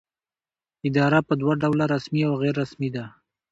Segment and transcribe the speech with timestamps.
[0.87, 3.05] اداره په دوه ډوله رسمي او غیر رسمي ده.